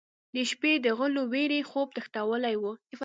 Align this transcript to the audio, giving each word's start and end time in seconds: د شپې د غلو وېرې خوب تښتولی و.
د 0.35 0.37
شپې 0.49 0.73
د 0.85 0.87
غلو 0.97 1.23
وېرې 1.33 1.59
خوب 1.69 1.87
تښتولی 1.95 2.55
و. 2.61 2.63